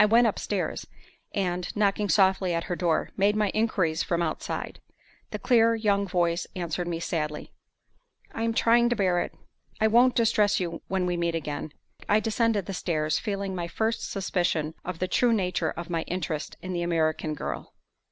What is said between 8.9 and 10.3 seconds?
bear it: I won't